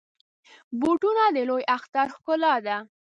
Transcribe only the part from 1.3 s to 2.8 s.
د لوی اختر ښکلا ده.